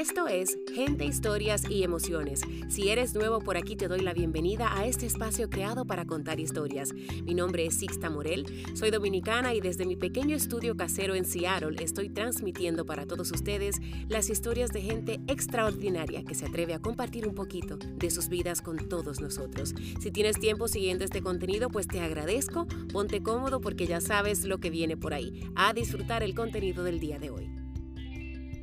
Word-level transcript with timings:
Esto 0.00 0.28
es 0.28 0.56
Gente, 0.74 1.04
Historias 1.04 1.68
y 1.68 1.82
Emociones. 1.82 2.40
Si 2.70 2.88
eres 2.88 3.14
nuevo 3.14 3.40
por 3.40 3.58
aquí, 3.58 3.76
te 3.76 3.86
doy 3.86 4.00
la 4.00 4.14
bienvenida 4.14 4.74
a 4.74 4.86
este 4.86 5.04
espacio 5.04 5.50
creado 5.50 5.84
para 5.84 6.06
contar 6.06 6.40
historias. 6.40 6.94
Mi 7.24 7.34
nombre 7.34 7.66
es 7.66 7.74
Sixta 7.74 8.08
Morel, 8.08 8.46
soy 8.74 8.90
dominicana 8.90 9.52
y 9.52 9.60
desde 9.60 9.84
mi 9.84 9.96
pequeño 9.96 10.34
estudio 10.34 10.74
casero 10.74 11.14
en 11.14 11.26
Seattle 11.26 11.84
estoy 11.84 12.08
transmitiendo 12.08 12.86
para 12.86 13.04
todos 13.04 13.30
ustedes 13.30 13.76
las 14.08 14.30
historias 14.30 14.70
de 14.70 14.80
gente 14.80 15.20
extraordinaria 15.26 16.24
que 16.24 16.34
se 16.34 16.46
atreve 16.46 16.72
a 16.72 16.80
compartir 16.80 17.28
un 17.28 17.34
poquito 17.34 17.76
de 17.76 18.10
sus 18.10 18.30
vidas 18.30 18.62
con 18.62 18.88
todos 18.88 19.20
nosotros. 19.20 19.74
Si 20.00 20.10
tienes 20.10 20.40
tiempo 20.40 20.66
siguiendo 20.66 21.04
este 21.04 21.20
contenido, 21.20 21.68
pues 21.68 21.86
te 21.86 22.00
agradezco, 22.00 22.66
ponte 22.90 23.22
cómodo 23.22 23.60
porque 23.60 23.86
ya 23.86 24.00
sabes 24.00 24.46
lo 24.46 24.60
que 24.60 24.70
viene 24.70 24.96
por 24.96 25.12
ahí, 25.12 25.42
a 25.56 25.74
disfrutar 25.74 26.22
el 26.22 26.34
contenido 26.34 26.84
del 26.84 27.00
día 27.00 27.18
de 27.18 27.28
hoy. 27.28 27.59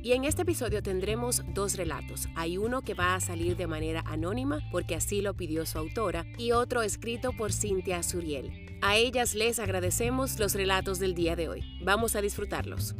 Y 0.02 0.12
en 0.12 0.24
este 0.24 0.42
episodio 0.42 0.82
tendremos 0.82 1.42
dos 1.54 1.76
relatos. 1.76 2.28
Hay 2.36 2.56
uno 2.56 2.82
que 2.82 2.94
va 2.94 3.14
a 3.14 3.20
salir 3.20 3.56
de 3.56 3.66
manera 3.66 4.02
anónima 4.06 4.60
porque 4.70 4.94
así 4.94 5.20
lo 5.20 5.34
pidió 5.34 5.66
su 5.66 5.78
autora 5.78 6.24
y 6.36 6.52
otro 6.52 6.82
escrito 6.82 7.32
por 7.32 7.52
Cintia 7.52 8.02
Suriel. 8.02 8.68
A 8.80 8.96
ellas 8.96 9.34
les 9.34 9.58
agradecemos 9.58 10.38
los 10.38 10.54
relatos 10.54 10.98
del 11.00 11.14
día 11.14 11.34
de 11.34 11.48
hoy. 11.48 11.64
Vamos 11.82 12.14
a 12.14 12.20
disfrutarlos. 12.20 12.94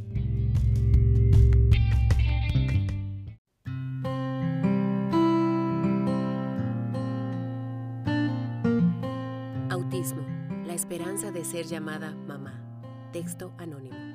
Autismo, 9.71 10.27
la 10.67 10.75
esperanza 10.75 11.31
de 11.31 11.45
ser 11.45 11.67
llamada 11.67 12.13
mamá. 12.27 12.65
Texto 13.13 13.53
anónimo. 13.59 14.08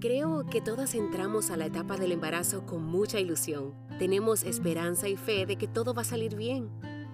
Creo 0.00 0.46
que 0.46 0.62
todas 0.62 0.94
entramos 0.94 1.50
a 1.50 1.58
la 1.58 1.66
etapa 1.66 1.98
del 1.98 2.12
embarazo 2.12 2.64
con 2.64 2.82
mucha 2.82 3.20
ilusión. 3.20 3.74
Tenemos 3.98 4.44
esperanza 4.44 5.10
y 5.10 5.16
fe 5.18 5.44
de 5.44 5.56
que 5.56 5.68
todo 5.68 5.92
va 5.92 6.00
a 6.00 6.06
salir 6.06 6.36
bien. 6.36 6.70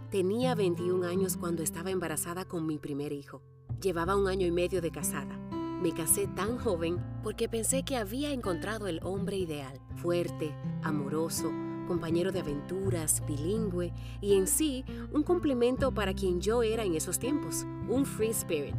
Tenía 0.09 0.55
21 0.55 1.05
años 1.05 1.37
cuando 1.37 1.65
estaba 1.65 1.91
embarazada 1.91 2.45
con 2.45 2.65
mi 2.65 2.79
primer 2.79 3.13
hijo. 3.13 3.43
Llevaba 3.83 4.15
un 4.15 4.29
año 4.29 4.47
y 4.47 4.53
medio 4.53 4.81
de 4.81 4.93
casada. 4.93 5.37
Me 5.83 5.93
casé 5.95 6.29
tan 6.29 6.59
joven 6.59 7.05
porque 7.25 7.49
pensé 7.49 7.83
que 7.83 7.97
había 7.97 8.31
encontrado 8.31 8.87
el 8.87 9.01
hombre 9.03 9.37
ideal, 9.37 9.81
fuerte, 9.97 10.55
amoroso, 10.85 11.51
compañero 11.89 12.31
de 12.31 12.39
aventuras, 12.39 13.21
bilingüe 13.27 13.93
y 14.21 14.35
en 14.35 14.47
sí 14.47 14.85
un 15.13 15.25
complemento 15.25 15.93
para 15.93 16.15
quien 16.15 16.41
yo 16.41 16.63
era 16.63 16.85
en 16.85 16.95
esos 16.95 17.19
tiempos, 17.19 17.67
un 17.89 18.07
free 18.07 18.31
spirit. 18.31 18.77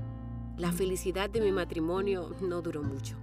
La 0.56 0.72
felicidad 0.72 1.30
de 1.30 1.42
mi 1.42 1.52
matrimonio 1.52 2.34
no 2.40 2.62
duró 2.62 2.84
mucho 2.84 3.18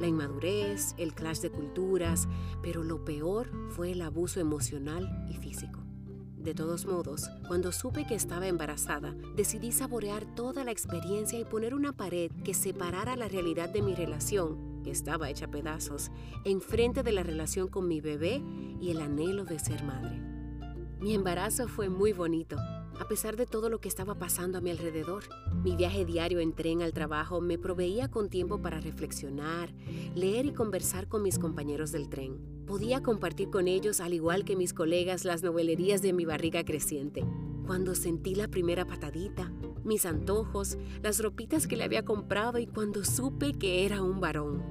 la 0.00 0.06
inmadurez, 0.06 0.94
el 0.98 1.14
clash 1.14 1.40
de 1.40 1.50
culturas, 1.50 2.28
pero 2.62 2.82
lo 2.82 3.04
peor 3.04 3.50
fue 3.70 3.92
el 3.92 4.02
abuso 4.02 4.40
emocional 4.40 5.26
y 5.30 5.34
físico. 5.36 5.80
De 6.36 6.54
todos 6.54 6.86
modos, 6.86 7.28
cuando 7.48 7.72
supe 7.72 8.06
que 8.06 8.14
estaba 8.14 8.46
embarazada, 8.46 9.14
decidí 9.34 9.72
saborear 9.72 10.24
toda 10.34 10.64
la 10.64 10.70
experiencia 10.70 11.38
y 11.38 11.44
poner 11.44 11.74
una 11.74 11.92
pared 11.92 12.30
que 12.44 12.54
separara 12.54 13.16
la 13.16 13.28
realidad 13.28 13.68
de 13.68 13.82
mi 13.82 13.94
relación, 13.94 14.82
que 14.84 14.90
estaba 14.90 15.28
hecha 15.30 15.48
pedazos, 15.48 16.10
enfrente 16.44 17.02
de 17.02 17.12
la 17.12 17.24
relación 17.24 17.68
con 17.68 17.88
mi 17.88 18.00
bebé 18.00 18.40
y 18.80 18.90
el 18.90 19.00
anhelo 19.00 19.44
de 19.44 19.58
ser 19.58 19.82
madre. 19.82 20.22
Mi 21.00 21.14
embarazo 21.14 21.68
fue 21.68 21.88
muy 21.88 22.12
bonito, 22.12 22.56
a 23.00 23.06
pesar 23.06 23.36
de 23.36 23.46
todo 23.46 23.68
lo 23.68 23.80
que 23.80 23.88
estaba 23.88 24.14
pasando 24.16 24.58
a 24.58 24.60
mi 24.60 24.70
alrededor. 24.70 25.24
Mi 25.62 25.76
viaje 25.76 26.04
diario 26.04 26.40
en 26.40 26.52
tren 26.52 26.82
al 26.82 26.92
trabajo 26.92 27.40
me 27.40 27.58
proveía 27.58 28.10
con 28.10 28.28
tiempo 28.28 28.60
para 28.60 28.80
reflexionar, 28.80 29.72
leer 30.14 30.46
y 30.46 30.52
conversar 30.52 31.08
con 31.08 31.22
mis 31.22 31.38
compañeros 31.38 31.92
del 31.92 32.08
tren. 32.08 32.38
Podía 32.66 33.02
compartir 33.02 33.50
con 33.50 33.68
ellos, 33.68 34.00
al 34.00 34.12
igual 34.12 34.44
que 34.44 34.56
mis 34.56 34.74
colegas, 34.74 35.24
las 35.24 35.42
novelerías 35.42 36.02
de 36.02 36.12
mi 36.12 36.24
barriga 36.24 36.64
creciente. 36.64 37.24
Cuando 37.66 37.94
sentí 37.94 38.34
la 38.34 38.48
primera 38.48 38.86
patadita, 38.86 39.52
mis 39.84 40.04
antojos, 40.04 40.78
las 41.02 41.22
ropitas 41.22 41.66
que 41.66 41.76
le 41.76 41.84
había 41.84 42.04
comprado 42.04 42.58
y 42.58 42.66
cuando 42.66 43.04
supe 43.04 43.52
que 43.52 43.84
era 43.86 44.02
un 44.02 44.20
varón. 44.20 44.62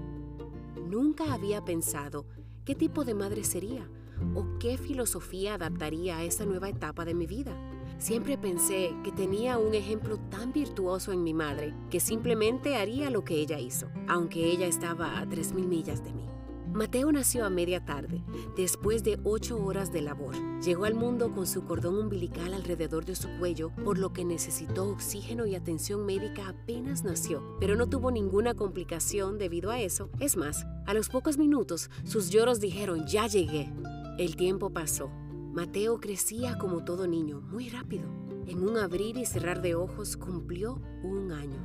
Nunca 0.90 1.34
había 1.34 1.64
pensado 1.66 2.26
qué 2.66 2.76
tipo 2.76 3.04
de 3.04 3.14
madre 3.14 3.44
sería 3.44 3.90
o 4.36 4.58
qué 4.60 4.78
filosofía 4.78 5.56
adaptaría 5.56 6.18
a 6.18 6.24
esta 6.24 6.46
nueva 6.46 6.70
etapa 6.70 7.06
de 7.06 7.14
mi 7.14 7.28
vida. 7.28 7.56
Siempre 8.00 8.38
pensé 8.38 8.94
que 9.04 9.12
tenía 9.12 9.58
un 9.58 9.74
ejemplo 9.74 10.20
tan 10.30 10.54
virtuoso 10.54 11.12
en 11.12 11.24
mi 11.24 11.34
madre 11.34 11.74
que 11.90 12.00
simplemente 12.00 12.76
haría 12.76 13.10
lo 13.10 13.24
que 13.24 13.36
ella 13.36 13.60
hizo, 13.60 13.88
aunque 14.08 14.52
ella 14.52 14.68
estaba 14.68 15.20
a 15.20 15.26
3.000 15.26 15.66
millas 15.66 16.04
de 16.04 16.14
mí. 16.14 16.28
Mateo 16.74 17.12
nació 17.12 17.44
a 17.44 17.50
media 17.50 17.84
tarde, 17.86 18.22
después 18.56 19.04
de 19.04 19.20
ocho 19.24 19.58
horas 19.66 19.92
de 19.92 20.02
labor. 20.02 20.36
Llegó 20.62 20.86
al 20.86 20.94
mundo 20.94 21.32
con 21.34 21.48
su 21.48 21.64
cordón 21.66 21.98
umbilical 21.98 22.54
alrededor 22.54 23.04
de 23.04 23.16
su 23.16 23.30
cuello, 23.40 23.72
por 23.84 23.98
lo 23.98 24.14
que 24.14 24.24
necesitó 24.24 24.88
oxígeno 24.90 25.48
y 25.48 25.56
atención 25.56 26.06
médica 26.06 26.50
apenas 26.50 27.04
nació, 27.04 27.58
pero 27.60 27.76
no 27.76 27.88
tuvo 27.88 28.12
ninguna 28.12 28.54
complicación 28.54 29.40
debido 29.40 29.72
a 29.72 29.82
eso. 29.82 30.12
Es 30.20 30.38
más, 30.38 30.68
a 30.86 30.94
los 30.94 31.10
pocos 31.10 31.40
minutos, 31.40 31.90
sus 32.04 32.30
lloros 32.30 32.60
dijeron, 32.60 33.08
ya 33.08 33.26
llegué. 33.26 33.74
El 34.20 34.36
tiempo 34.36 34.70
pasó 34.70 35.10
Mateo 35.58 36.00
crecía 36.00 36.60
como 36.60 36.84
todo 36.84 37.08
niño, 37.08 37.42
muy 37.42 37.68
rápido. 37.70 38.08
En 38.46 38.62
un 38.62 38.78
abrir 38.78 39.18
y 39.18 39.26
cerrar 39.26 39.64
de 39.64 39.74
ojos 39.74 40.16
cumplió 40.16 40.80
un 41.02 41.32
año. 41.32 41.58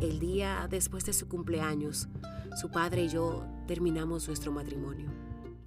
El 0.00 0.18
día 0.18 0.66
después 0.68 1.04
de 1.04 1.12
su 1.12 1.28
cumpleaños, 1.28 2.08
su 2.60 2.72
padre 2.72 3.04
y 3.04 3.08
yo 3.08 3.46
terminamos 3.68 4.26
nuestro 4.26 4.50
matrimonio. 4.50 5.12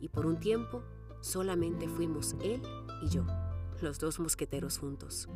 Y 0.01 0.09
por 0.09 0.25
un 0.25 0.41
tiempo 0.41 0.83
solamente 1.21 1.87
fuimos 1.87 2.35
él 2.43 2.61
y 3.01 3.07
yo, 3.07 3.25
los 3.81 3.97
dos 3.97 4.19
mosqueteros 4.19 4.77
juntos. 4.77 5.29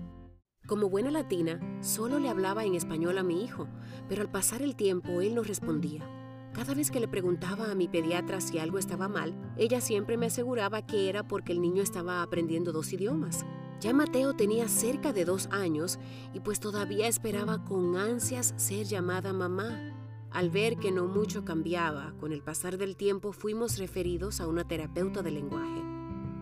Como 0.67 0.89
buena 0.89 1.11
latina, 1.11 1.61
solo 1.81 2.19
le 2.19 2.27
hablaba 2.27 2.65
en 2.65 2.75
español 2.75 3.19
a 3.19 3.23
mi 3.23 3.41
hijo, 3.41 3.69
pero 4.09 4.21
al 4.21 4.29
pasar 4.29 4.61
el 4.61 4.75
tiempo 4.75 5.21
él 5.21 5.33
no 5.33 5.43
respondía. 5.43 6.16
Cada 6.57 6.73
vez 6.73 6.89
que 6.89 6.99
le 6.99 7.07
preguntaba 7.07 7.69
a 7.69 7.75
mi 7.75 7.87
pediatra 7.87 8.41
si 8.41 8.57
algo 8.57 8.79
estaba 8.79 9.07
mal, 9.07 9.35
ella 9.57 9.79
siempre 9.79 10.17
me 10.17 10.25
aseguraba 10.25 10.81
que 10.81 11.07
era 11.07 11.21
porque 11.21 11.51
el 11.51 11.61
niño 11.61 11.83
estaba 11.83 12.23
aprendiendo 12.23 12.71
dos 12.71 12.91
idiomas. 12.91 13.45
Ya 13.79 13.93
Mateo 13.93 14.33
tenía 14.33 14.67
cerca 14.67 15.13
de 15.13 15.23
dos 15.23 15.49
años 15.51 15.99
y 16.33 16.39
pues 16.39 16.59
todavía 16.59 17.07
esperaba 17.07 17.63
con 17.63 17.95
ansias 17.95 18.55
ser 18.57 18.87
llamada 18.87 19.33
mamá. 19.33 19.93
Al 20.31 20.49
ver 20.49 20.77
que 20.77 20.91
no 20.91 21.05
mucho 21.05 21.45
cambiaba, 21.45 22.15
con 22.19 22.31
el 22.31 22.41
pasar 22.41 22.79
del 22.79 22.97
tiempo 22.97 23.33
fuimos 23.33 23.77
referidos 23.77 24.41
a 24.41 24.47
una 24.47 24.67
terapeuta 24.67 25.21
de 25.21 25.29
lenguaje. 25.29 25.83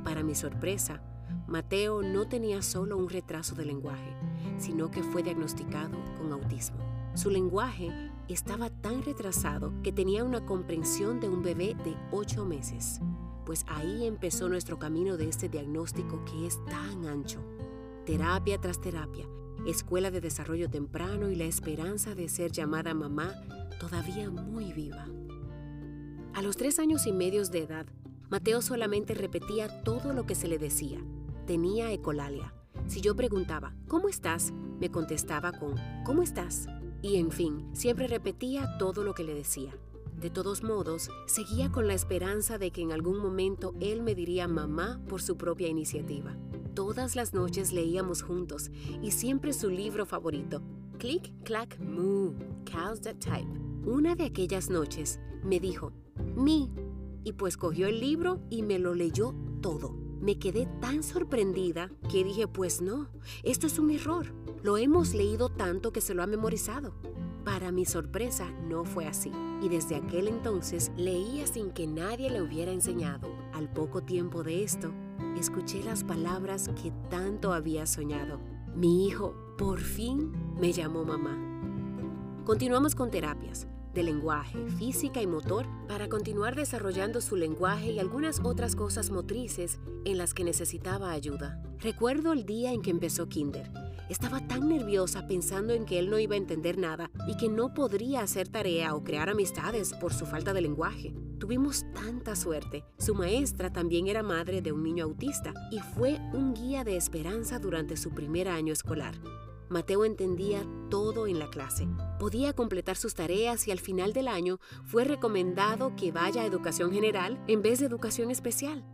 Para 0.05 0.23
mi 0.23 0.33
sorpresa, 0.33 1.01
Mateo 1.45 2.01
no 2.03 2.25
tenía 2.25 2.61
solo 2.61 2.95
un 2.95 3.09
retraso 3.09 3.53
de 3.53 3.65
lenguaje, 3.65 4.15
sino 4.59 4.89
que 4.89 5.03
fue 5.03 5.23
diagnosticado 5.23 5.97
con 6.17 6.31
autismo. 6.31 6.77
Su 7.15 7.29
lenguaje 7.29 7.91
estaba 8.33 8.69
tan 8.69 9.03
retrasado 9.03 9.71
que 9.83 9.91
tenía 9.91 10.23
una 10.23 10.45
comprensión 10.45 11.19
de 11.19 11.29
un 11.29 11.43
bebé 11.43 11.75
de 11.83 11.95
ocho 12.11 12.45
meses. 12.45 12.99
Pues 13.45 13.65
ahí 13.67 14.05
empezó 14.05 14.49
nuestro 14.49 14.79
camino 14.79 15.17
de 15.17 15.29
este 15.29 15.49
diagnóstico 15.49 16.23
que 16.25 16.47
es 16.47 16.63
tan 16.65 17.05
ancho. 17.05 17.39
Terapia 18.05 18.59
tras 18.59 18.81
terapia, 18.81 19.25
escuela 19.67 20.11
de 20.11 20.21
desarrollo 20.21 20.69
temprano 20.69 21.29
y 21.29 21.35
la 21.35 21.45
esperanza 21.45 22.15
de 22.15 22.29
ser 22.29 22.51
llamada 22.51 22.93
mamá 22.93 23.33
todavía 23.79 24.29
muy 24.29 24.73
viva. 24.73 25.07
A 26.33 26.41
los 26.41 26.57
tres 26.57 26.79
años 26.79 27.05
y 27.07 27.13
medio 27.13 27.43
de 27.45 27.59
edad, 27.59 27.85
Mateo 28.29 28.61
solamente 28.61 29.13
repetía 29.13 29.83
todo 29.83 30.13
lo 30.13 30.25
que 30.25 30.35
se 30.35 30.47
le 30.47 30.57
decía. 30.57 30.99
Tenía 31.45 31.91
ecolalia. 31.91 32.53
Si 32.87 33.01
yo 33.01 33.15
preguntaba, 33.15 33.73
¿cómo 33.87 34.09
estás? 34.09 34.51
me 34.79 34.91
contestaba 34.91 35.53
con, 35.53 35.75
¿cómo 36.03 36.21
estás? 36.21 36.67
Y 37.05 37.17
en 37.17 37.29
fin, 37.29 37.69
siempre 37.73 38.07
repetía 38.07 38.79
todo 38.79 39.03
lo 39.03 39.13
que 39.13 39.23
le 39.23 39.35
decía. 39.35 39.77
De 40.19 40.31
todos 40.31 40.63
modos, 40.63 41.11
seguía 41.27 41.71
con 41.71 41.85
la 41.85 41.93
esperanza 41.93 42.57
de 42.57 42.71
que 42.71 42.81
en 42.81 42.91
algún 42.91 43.19
momento 43.19 43.75
él 43.79 44.01
me 44.01 44.15
diría 44.15 44.47
mamá 44.47 44.99
por 45.07 45.21
su 45.21 45.37
propia 45.37 45.67
iniciativa. 45.67 46.35
Todas 46.73 47.15
las 47.15 47.35
noches 47.35 47.73
leíamos 47.73 48.23
juntos 48.23 48.71
y 49.03 49.11
siempre 49.11 49.53
su 49.53 49.69
libro 49.69 50.07
favorito, 50.07 50.63
Click, 50.97 51.31
Clack, 51.43 51.79
Moo, 51.79 52.33
Cows 52.65 53.01
That 53.01 53.17
Type. 53.17 53.51
Una 53.85 54.15
de 54.15 54.25
aquellas 54.25 54.71
noches 54.71 55.19
me 55.43 55.59
dijo, 55.59 55.91
Mi, 56.35 56.71
y 57.23 57.33
pues 57.33 57.55
cogió 57.55 57.85
el 57.85 57.99
libro 57.99 58.39
y 58.49 58.63
me 58.63 58.79
lo 58.79 58.95
leyó 58.95 59.35
todo. 59.61 59.91
Me 60.21 60.39
quedé 60.39 60.67
tan 60.81 61.03
sorprendida 61.03 61.91
que 62.09 62.23
dije, 62.23 62.47
pues 62.47 62.81
no, 62.81 63.09
esto 63.43 63.67
es 63.67 63.77
un 63.77 63.91
error. 63.91 64.33
Lo 64.65 64.77
hemos 64.77 65.13
leído 65.13 65.49
tanto 65.49 65.93
que 65.93 66.01
se 66.01 66.15
lo 66.15 66.23
ha 66.23 66.25
memorizado. 66.25 66.95
Para 67.43 67.71
mi 67.71 67.85
sorpresa, 67.85 68.49
no 68.67 68.83
fue 68.83 69.05
así. 69.05 69.31
Y 69.61 69.69
desde 69.69 69.95
aquel 69.95 70.27
entonces 70.27 70.91
leía 70.97 71.45
sin 71.45 71.69
que 71.69 71.85
nadie 71.85 72.31
le 72.31 72.41
hubiera 72.41 72.71
enseñado. 72.71 73.27
Al 73.53 73.71
poco 73.71 74.01
tiempo 74.01 74.41
de 74.41 74.63
esto, 74.63 74.91
escuché 75.39 75.83
las 75.83 76.03
palabras 76.03 76.71
que 76.81 76.91
tanto 77.11 77.53
había 77.53 77.85
soñado. 77.85 78.39
Mi 78.75 79.05
hijo, 79.05 79.35
por 79.55 79.81
fin, 79.81 80.31
me 80.59 80.73
llamó 80.73 81.05
mamá. 81.05 81.37
Continuamos 82.43 82.95
con 82.95 83.11
terapias. 83.11 83.67
de 83.93 84.01
lenguaje, 84.01 84.67
física 84.77 85.21
y 85.21 85.27
motor 85.27 85.67
para 85.87 86.09
continuar 86.09 86.55
desarrollando 86.55 87.21
su 87.21 87.35
lenguaje 87.37 87.91
y 87.91 87.99
algunas 87.99 88.41
otras 88.43 88.75
cosas 88.75 89.11
motrices 89.11 89.79
en 90.05 90.17
las 90.17 90.33
que 90.33 90.43
necesitaba 90.43 91.11
ayuda. 91.11 91.63
Recuerdo 91.79 92.33
el 92.33 92.45
día 92.45 92.73
en 92.73 92.81
que 92.81 92.89
empezó 92.89 93.29
Kinder. 93.29 93.84
Estaba 94.07 94.39
tan 94.39 94.69
nerviosa 94.69 95.25
pensando 95.25 95.73
en 95.73 95.83
que 95.83 95.97
él 95.97 96.11
no 96.11 96.19
iba 96.19 96.35
a 96.35 96.37
entender 96.37 96.77
nada 96.77 97.09
y 97.27 97.37
que 97.37 97.49
no 97.49 97.73
podría 97.73 98.21
hacer 98.21 98.47
tarea 98.47 98.93
o 98.93 99.03
crear 99.03 99.29
amistades 99.29 99.93
por 99.93 100.13
su 100.13 100.27
falta 100.27 100.53
de 100.53 100.61
lenguaje. 100.61 101.15
Tuvimos 101.39 101.85
tanta 101.93 102.35
suerte. 102.35 102.85
Su 102.99 103.15
maestra 103.15 103.73
también 103.73 104.07
era 104.07 104.21
madre 104.21 104.61
de 104.61 104.71
un 104.71 104.83
niño 104.83 105.05
autista 105.05 105.53
y 105.71 105.79
fue 105.79 106.19
un 106.33 106.53
guía 106.53 106.83
de 106.83 106.97
esperanza 106.97 107.57
durante 107.57 107.97
su 107.97 108.11
primer 108.11 108.47
año 108.47 108.73
escolar. 108.73 109.15
Mateo 109.69 110.05
entendía 110.05 110.63
todo 110.91 111.25
en 111.25 111.39
la 111.39 111.49
clase. 111.49 111.87
Podía 112.19 112.53
completar 112.53 112.97
sus 112.97 113.15
tareas 113.15 113.67
y 113.67 113.71
al 113.71 113.79
final 113.79 114.13
del 114.13 114.27
año 114.27 114.59
fue 114.83 115.05
recomendado 115.05 115.95
que 115.95 116.11
vaya 116.11 116.43
a 116.43 116.45
educación 116.45 116.91
general 116.91 117.43
en 117.47 117.63
vez 117.63 117.79
de 117.79 117.87
educación 117.87 118.29
especial. 118.29 118.85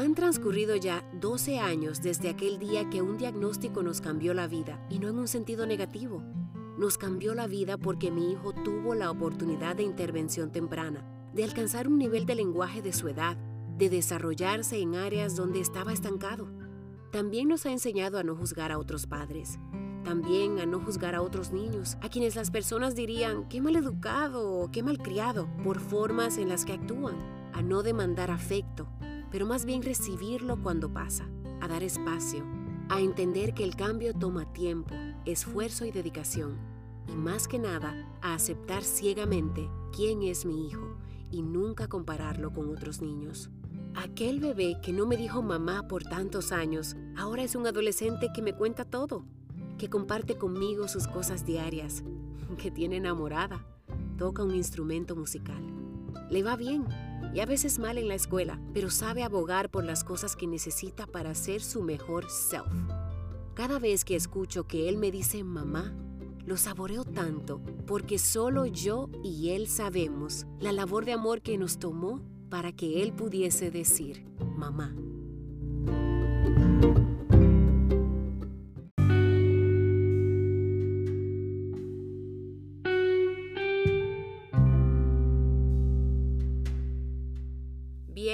Han 0.00 0.14
transcurrido 0.14 0.76
ya 0.76 1.04
12 1.20 1.58
años 1.58 2.00
desde 2.00 2.30
aquel 2.30 2.58
día 2.58 2.88
que 2.88 3.02
un 3.02 3.18
diagnóstico 3.18 3.82
nos 3.82 4.00
cambió 4.00 4.32
la 4.32 4.46
vida 4.46 4.82
y 4.88 4.98
no 4.98 5.08
en 5.08 5.18
un 5.18 5.28
sentido 5.28 5.66
negativo. 5.66 6.22
Nos 6.78 6.96
cambió 6.96 7.34
la 7.34 7.46
vida 7.46 7.76
porque 7.76 8.10
mi 8.10 8.32
hijo 8.32 8.54
tuvo 8.54 8.94
la 8.94 9.10
oportunidad 9.10 9.76
de 9.76 9.82
intervención 9.82 10.52
temprana, 10.52 11.04
de 11.34 11.44
alcanzar 11.44 11.86
un 11.86 11.98
nivel 11.98 12.24
de 12.24 12.34
lenguaje 12.34 12.80
de 12.80 12.94
su 12.94 13.08
edad, 13.08 13.36
de 13.76 13.90
desarrollarse 13.90 14.78
en 14.78 14.94
áreas 14.94 15.36
donde 15.36 15.60
estaba 15.60 15.92
estancado. 15.92 16.48
También 17.12 17.48
nos 17.48 17.66
ha 17.66 17.70
enseñado 17.70 18.18
a 18.18 18.22
no 18.22 18.34
juzgar 18.34 18.72
a 18.72 18.78
otros 18.78 19.06
padres, 19.06 19.58
también 20.02 20.60
a 20.60 20.64
no 20.64 20.80
juzgar 20.80 21.14
a 21.14 21.20
otros 21.20 21.52
niños, 21.52 21.98
a 22.00 22.08
quienes 22.08 22.36
las 22.36 22.50
personas 22.50 22.94
dirían 22.94 23.50
qué 23.50 23.60
mal 23.60 23.76
educado 23.76 24.50
o 24.50 24.70
qué 24.70 24.82
mal 24.82 24.96
criado 24.96 25.46
por 25.62 25.78
formas 25.78 26.38
en 26.38 26.48
las 26.48 26.64
que 26.64 26.72
actúan, 26.72 27.16
a 27.52 27.60
no 27.60 27.82
demandar 27.82 28.30
afecto, 28.30 28.88
pero 29.30 29.46
más 29.46 29.64
bien 29.64 29.82
recibirlo 29.82 30.60
cuando 30.62 30.92
pasa, 30.92 31.28
a 31.60 31.68
dar 31.68 31.82
espacio, 31.82 32.44
a 32.88 33.00
entender 33.00 33.54
que 33.54 33.64
el 33.64 33.76
cambio 33.76 34.12
toma 34.14 34.52
tiempo, 34.52 34.94
esfuerzo 35.24 35.84
y 35.84 35.92
dedicación, 35.92 36.58
y 37.08 37.12
más 37.12 37.48
que 37.48 37.58
nada 37.58 38.08
a 38.22 38.34
aceptar 38.34 38.82
ciegamente 38.82 39.68
quién 39.94 40.22
es 40.22 40.44
mi 40.44 40.66
hijo 40.66 40.96
y 41.30 41.42
nunca 41.42 41.88
compararlo 41.88 42.52
con 42.52 42.70
otros 42.70 43.00
niños. 43.00 43.50
Aquel 43.94 44.40
bebé 44.40 44.78
que 44.82 44.92
no 44.92 45.06
me 45.06 45.16
dijo 45.16 45.42
mamá 45.42 45.86
por 45.88 46.04
tantos 46.04 46.52
años, 46.52 46.96
ahora 47.16 47.42
es 47.42 47.54
un 47.54 47.66
adolescente 47.66 48.28
que 48.34 48.42
me 48.42 48.54
cuenta 48.54 48.84
todo 48.84 49.24
que 49.78 49.88
comparte 49.88 50.36
conmigo 50.36 50.88
sus 50.88 51.08
cosas 51.08 51.46
diarias, 51.46 52.04
que 52.62 52.70
tiene 52.70 52.96
enamorada, 52.96 53.64
toca 54.18 54.44
un 54.44 54.54
instrumento 54.54 55.16
musical. 55.16 55.62
Le 56.28 56.42
va 56.42 56.54
bien 56.56 56.84
y 57.34 57.40
a 57.40 57.46
veces 57.46 57.78
mal 57.78 57.98
en 57.98 58.08
la 58.08 58.14
escuela, 58.14 58.60
pero 58.72 58.90
sabe 58.90 59.22
abogar 59.22 59.70
por 59.70 59.84
las 59.84 60.04
cosas 60.04 60.36
que 60.36 60.46
necesita 60.46 61.06
para 61.06 61.34
ser 61.34 61.62
su 61.62 61.82
mejor 61.82 62.30
self. 62.30 62.72
Cada 63.54 63.78
vez 63.78 64.04
que 64.04 64.16
escucho 64.16 64.66
que 64.66 64.88
él 64.88 64.96
me 64.96 65.10
dice 65.10 65.44
mamá, 65.44 65.94
lo 66.46 66.56
saboreo 66.56 67.04
tanto 67.04 67.60
porque 67.86 68.18
solo 68.18 68.66
yo 68.66 69.08
y 69.22 69.50
él 69.50 69.68
sabemos 69.68 70.46
la 70.58 70.72
labor 70.72 71.04
de 71.04 71.12
amor 71.12 71.42
que 71.42 71.58
nos 71.58 71.78
tomó 71.78 72.22
para 72.48 72.72
que 72.72 73.02
él 73.02 73.12
pudiese 73.12 73.70
decir 73.70 74.26
mamá. 74.56 74.94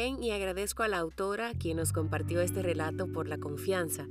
Y 0.07 0.31
agradezco 0.31 0.85
a 0.85 0.89
la 0.89 0.99
autora 0.99 1.53
quien 1.59 1.79
nos 1.79 1.93
compartió 1.93 2.41
este 2.41 2.63
relato 2.63 3.11
por 3.11 3.27
la 3.27 3.39
confianza 3.39 4.07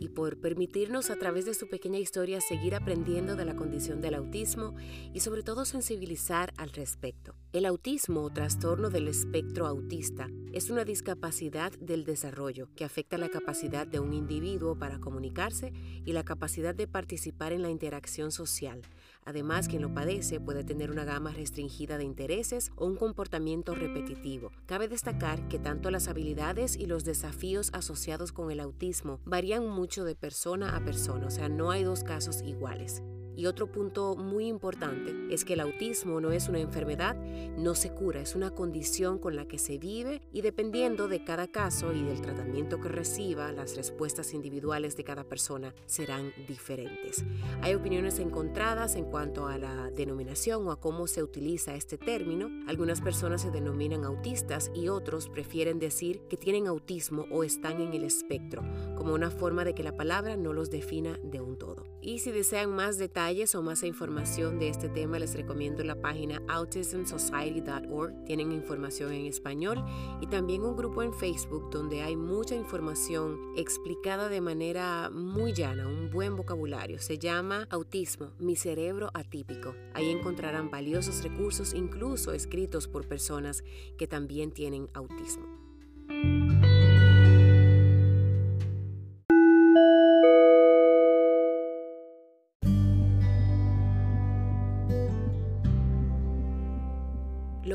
y 0.00 0.08
por 0.08 0.38
permitirnos 0.38 1.10
a 1.10 1.16
través 1.16 1.44
de 1.44 1.54
su 1.54 1.68
pequeña 1.68 1.98
historia 1.98 2.40
seguir 2.40 2.74
aprendiendo 2.74 3.36
de 3.36 3.44
la 3.44 3.54
condición 3.54 4.00
del 4.00 4.14
autismo 4.14 4.74
y 5.14 5.20
sobre 5.20 5.42
todo 5.42 5.64
sensibilizar 5.64 6.52
al 6.56 6.70
respecto. 6.70 7.34
El 7.52 7.64
autismo 7.64 8.22
o 8.22 8.30
trastorno 8.30 8.90
del 8.90 9.06
espectro 9.06 9.66
autista 9.66 10.28
es 10.56 10.70
una 10.70 10.84
discapacidad 10.84 11.70
del 11.72 12.04
desarrollo 12.04 12.68
que 12.74 12.84
afecta 12.84 13.18
la 13.18 13.28
capacidad 13.28 13.86
de 13.86 14.00
un 14.00 14.14
individuo 14.14 14.78
para 14.78 14.98
comunicarse 14.98 15.72
y 16.04 16.12
la 16.12 16.24
capacidad 16.24 16.74
de 16.74 16.86
participar 16.86 17.52
en 17.52 17.60
la 17.62 17.70
interacción 17.70 18.32
social 18.32 18.80
Además, 19.26 19.66
quien 19.66 19.82
lo 19.82 19.92
padece 19.92 20.38
puede 20.38 20.62
tener 20.62 20.92
una 20.92 21.04
gama 21.04 21.32
restringida 21.32 21.98
de 21.98 22.04
intereses 22.04 22.70
o 22.76 22.86
un 22.86 22.94
comportamiento 22.94 23.74
repetitivo. 23.74 24.52
Cabe 24.66 24.86
destacar 24.86 25.48
que 25.48 25.58
tanto 25.58 25.90
las 25.90 26.06
habilidades 26.06 26.76
y 26.76 26.86
los 26.86 27.04
desafíos 27.04 27.70
asociados 27.72 28.30
con 28.30 28.52
el 28.52 28.60
autismo 28.60 29.18
varían 29.24 29.68
mucho 29.68 30.04
de 30.04 30.14
persona 30.14 30.76
a 30.76 30.84
persona, 30.84 31.26
o 31.26 31.30
sea, 31.30 31.48
no 31.48 31.72
hay 31.72 31.82
dos 31.82 32.04
casos 32.04 32.40
iguales. 32.42 33.02
Y 33.36 33.46
otro 33.46 33.70
punto 33.70 34.16
muy 34.16 34.46
importante 34.46 35.14
es 35.30 35.44
que 35.44 35.52
el 35.52 35.60
autismo 35.60 36.20
no 36.20 36.32
es 36.32 36.48
una 36.48 36.58
enfermedad, 36.58 37.16
no 37.56 37.74
se 37.74 37.90
cura, 37.90 38.20
es 38.20 38.34
una 38.34 38.50
condición 38.50 39.18
con 39.18 39.36
la 39.36 39.46
que 39.46 39.58
se 39.58 39.78
vive 39.78 40.22
y 40.32 40.40
dependiendo 40.40 41.06
de 41.06 41.22
cada 41.22 41.46
caso 41.46 41.92
y 41.92 42.02
del 42.02 42.20
tratamiento 42.20 42.80
que 42.80 42.88
reciba, 42.88 43.52
las 43.52 43.76
respuestas 43.76 44.32
individuales 44.32 44.96
de 44.96 45.04
cada 45.04 45.24
persona 45.24 45.74
serán 45.84 46.32
diferentes. 46.48 47.24
Hay 47.62 47.74
opiniones 47.74 48.18
encontradas 48.18 48.96
en 48.96 49.04
cuanto 49.04 49.46
a 49.46 49.58
la 49.58 49.90
denominación 49.90 50.66
o 50.66 50.70
a 50.70 50.80
cómo 50.80 51.06
se 51.06 51.22
utiliza 51.22 51.74
este 51.74 51.98
término. 51.98 52.48
Algunas 52.66 53.00
personas 53.00 53.42
se 53.42 53.50
denominan 53.50 54.04
autistas 54.04 54.70
y 54.74 54.88
otros 54.88 55.28
prefieren 55.28 55.78
decir 55.78 56.20
que 56.28 56.36
tienen 56.36 56.66
autismo 56.66 57.26
o 57.30 57.44
están 57.44 57.80
en 57.80 57.92
el 57.92 58.04
espectro, 58.04 58.62
como 58.96 59.14
una 59.14 59.30
forma 59.30 59.64
de 59.64 59.74
que 59.74 59.82
la 59.82 59.96
palabra 59.96 60.36
no 60.36 60.52
los 60.52 60.70
defina 60.70 61.18
de 61.22 61.40
un 61.40 61.58
todo. 61.58 61.84
Y 62.00 62.20
si 62.20 62.30
desean 62.30 62.70
más 62.70 62.98
detalles, 63.26 63.56
o 63.56 63.62
más 63.62 63.82
información 63.82 64.60
de 64.60 64.68
este 64.68 64.88
tema, 64.88 65.18
les 65.18 65.34
recomiendo 65.34 65.82
la 65.82 65.96
página 65.96 66.40
autismsociety.org. 66.46 68.24
Tienen 68.24 68.52
información 68.52 69.12
en 69.12 69.26
español 69.26 69.84
y 70.20 70.28
también 70.28 70.62
un 70.62 70.76
grupo 70.76 71.02
en 71.02 71.12
Facebook 71.12 71.68
donde 71.70 72.02
hay 72.02 72.14
mucha 72.14 72.54
información 72.54 73.36
explicada 73.56 74.28
de 74.28 74.40
manera 74.40 75.10
muy 75.10 75.52
llana, 75.52 75.88
un 75.88 76.08
buen 76.08 76.36
vocabulario. 76.36 77.00
Se 77.00 77.18
llama 77.18 77.66
Autismo, 77.68 78.30
mi 78.38 78.54
cerebro 78.54 79.10
atípico. 79.12 79.74
Ahí 79.92 80.08
encontrarán 80.10 80.70
valiosos 80.70 81.24
recursos, 81.24 81.74
incluso 81.74 82.32
escritos 82.32 82.86
por 82.86 83.08
personas 83.08 83.64
que 83.98 84.06
también 84.06 84.52
tienen 84.52 84.88
autismo. 84.94 85.46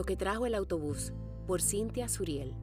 Lo 0.01 0.05
que 0.07 0.17
trajo 0.17 0.47
el 0.47 0.55
autobús, 0.55 1.13
por 1.45 1.61
Cintia 1.61 2.09
Suriel. 2.09 2.55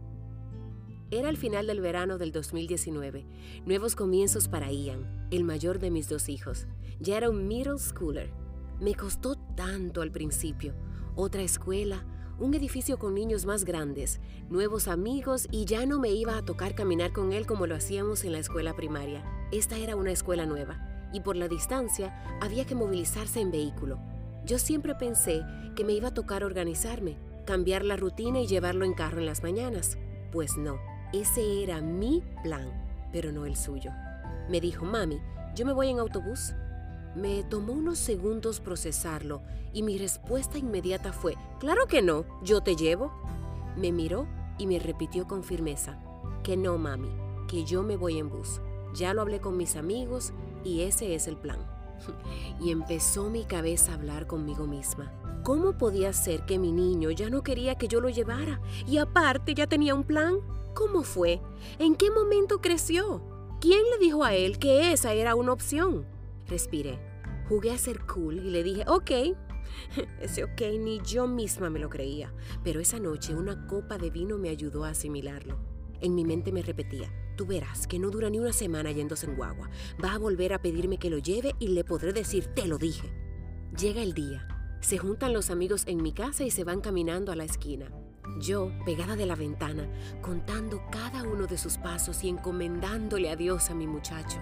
Era 1.13 1.29
el 1.29 1.37
final 1.37 1.69
del 1.69 1.81
verano 1.81 2.19
del 2.19 2.33
2019, 2.33 3.29
nuevos 3.65 3.95
comienzos 3.95 4.49
para 4.49 4.73
Ian, 4.73 5.29
el 5.31 5.45
mayor 5.45 5.79
de 5.79 5.93
mis 5.93 6.09
dos 6.09 6.29
hijos. 6.29 6.67
Ya 6.99 7.17
era 7.17 7.31
un 7.31 7.47
middle 7.47 7.79
schooler. 7.79 8.33
Me 8.81 8.97
costó 8.97 9.37
tanto 9.55 10.03
al 10.03 10.11
principio. 10.11 10.75
Otra 11.15 11.43
escuela, 11.43 12.05
un 12.41 12.55
edificio 12.55 12.99
con 12.99 13.15
niños 13.15 13.47
más 13.47 13.65
grandes, 13.65 14.19
nuevos 14.51 14.89
amigos 14.89 15.47
y 15.53 15.65
ya 15.65 15.87
no 15.87 16.01
me 16.01 16.11
iba 16.11 16.37
a 16.37 16.45
tocar 16.45 16.75
caminar 16.75 17.13
con 17.13 17.33
él 17.33 17.47
como 17.47 17.69
lo 17.69 17.77
hacíamos 17.77 18.25
en 18.25 18.33
la 18.33 18.41
escuela 18.41 18.75
primaria. 18.75 19.23
Esta 19.53 19.77
era 19.77 19.95
una 19.95 20.11
escuela 20.11 20.45
nueva 20.45 21.09
y 21.13 21.21
por 21.21 21.37
la 21.37 21.47
distancia 21.47 22.21
había 22.41 22.65
que 22.67 22.75
movilizarse 22.75 23.41
en 23.41 23.53
vehículo. 23.53 24.01
Yo 24.45 24.59
siempre 24.59 24.95
pensé 24.95 25.45
que 25.77 25.85
me 25.85 25.93
iba 25.93 26.09
a 26.09 26.15
tocar 26.15 26.43
organizarme, 26.43 27.17
cambiar 27.49 27.83
la 27.83 27.97
rutina 27.97 28.41
y 28.41 28.47
llevarlo 28.47 28.85
en 28.85 28.93
carro 28.93 29.21
en 29.21 29.25
las 29.25 29.43
mañanas. 29.43 29.97
Pues 30.33 30.59
no, 30.59 30.79
ese 31.15 31.63
era 31.63 31.81
mi 31.81 32.23
plan, 32.43 32.71
pero 33.11 33.33
no 33.33 33.47
el 33.47 33.57
suyo. 33.57 33.91
Me 34.51 34.61
dijo, 34.61 34.85
mami, 34.85 35.19
yo 35.55 35.65
me 35.65 35.73
voy 35.73 35.89
en 35.89 35.99
autobús. 35.99 36.53
Me 37.17 37.43
tomó 37.45 37.73
unos 37.73 37.99
segundos 37.99 38.61
procesarlo 38.61 39.41
y 39.73 39.83
mi 39.83 39.97
respuesta 39.97 40.59
inmediata 40.59 41.15
fue, 41.15 41.37
claro 41.59 41.87
que 41.87 42.03
no, 42.03 42.27
yo 42.43 42.61
te 42.61 42.77
llevo. 42.77 43.11
Me 43.79 43.93
miró 43.93 44.27
y 44.59 44.67
me 44.67 44.79
repitió 44.79 45.27
con 45.27 45.43
firmeza, 45.43 45.99
que 46.43 46.55
no, 46.55 46.77
mami, 46.77 47.17
que 47.49 47.65
yo 47.65 47.83
me 47.83 47.97
voy 47.97 48.19
en 48.19 48.29
bus. 48.29 48.61
Ya 48.93 49.15
lo 49.15 49.23
hablé 49.23 49.41
con 49.41 49.57
mis 49.57 49.77
amigos 49.77 50.35
y 50.65 50.83
ese 50.83 51.15
es 51.15 51.27
el 51.27 51.39
plan. 51.39 51.61
y 52.61 52.73
empezó 52.73 53.31
mi 53.31 53.45
cabeza 53.47 53.93
a 53.93 53.95
hablar 53.95 54.27
conmigo 54.27 54.67
misma. 54.67 55.11
¿Cómo 55.49 55.73
podía 55.79 56.13
ser 56.13 56.45
que 56.45 56.59
mi 56.59 56.73
niño 56.73 57.11
ya 57.11 57.31
no 57.31 57.43
quería 57.43 57.77
que 57.77 57.89
yo 57.89 58.03
lo 58.03 58.11
llevara? 58.11 58.61
Y 58.87 58.99
aparte 58.99 59.55
ya 59.55 59.67
tenía 59.67 59.95
un 59.95 60.05
plan. 60.05 60.41
¿Cómo 60.75 61.03
fue? 61.03 61.41
¿En 61.79 61.97
qué 61.97 62.11
momento 62.11 62.61
creció? 62.61 63.23
¿Quién 63.59 63.81
le 63.91 63.97
dijo 63.97 64.25
a 64.25 64.35
él 64.35 64.59
que 64.59 64.93
esa 64.93 65.15
era 65.15 65.35
una 65.35 65.55
opción? 65.55 66.05
Respiré. 66.49 66.99
Jugué 67.49 67.71
a 67.71 67.79
ser 67.79 68.01
cool 68.05 68.37
y 68.37 68.51
le 68.51 68.63
dije, 68.63 68.85
ok, 68.89 69.11
Ese 70.21 70.45
ok 70.45 70.61
ni 70.79 71.01
yo 71.01 71.27
misma 71.27 71.71
me 71.71 71.79
lo 71.79 71.89
creía, 71.89 72.31
pero 72.63 72.79
esa 72.79 73.01
noche 73.01 73.35
una 73.35 73.67
copa 73.67 73.97
de 73.97 74.11
vino 74.11 74.37
me 74.37 74.51
ayudó 74.51 74.85
a 74.85 74.91
asimilarlo. 74.91 75.57
En 76.03 76.15
mi 76.15 76.27
mente 76.27 76.53
me 76.53 76.61
repetía, 76.61 77.11
tú 77.39 77.47
verás 77.47 77.87
que 77.87 77.99
no 77.99 78.11
dura 78.11 78.29
ni 78.29 78.39
una 78.39 78.53
semana 78.53 78.93
yéndose 78.93 79.25
en 79.25 79.35
guagua. 79.35 79.71
Va 80.05 80.13
a 80.13 80.19
volver 80.19 80.53
a 80.53 80.61
pedirme 80.61 80.99
que 80.99 81.09
lo 81.09 81.17
lleve 81.17 81.55
y 81.59 81.69
le 81.69 81.85
podré 81.85 82.13
decir, 82.13 82.49
te 82.49 82.67
lo 82.67 82.77
dije. 82.77 83.11
Llega 83.79 84.03
el 84.03 84.13
día. 84.13 84.47
Se 84.81 84.97
juntan 84.97 85.33
los 85.33 85.51
amigos 85.51 85.83
en 85.87 86.03
mi 86.03 86.13
casa 86.13 86.45
y 86.45 86.51
se 86.51 86.65
van 86.65 86.81
caminando 86.81 87.33
a 87.33 87.37
la 87.37 87.45
esquina. 87.45 87.91
Yo, 88.41 88.71
pegada 88.85 89.17
de 89.17 89.27
la 89.27 89.35
ventana, 89.35 89.89
contando 90.21 90.83
cada 90.93 91.25
uno 91.25 91.47
de 91.47 91.59
sus 91.59 91.79
pasos 91.79 92.23
y 92.23 92.29
encomendándole 92.29 93.31
a 93.31 93.37
Dios 93.37 93.71
a 93.71 93.75
mi 93.75 93.87
muchacho. 93.87 94.39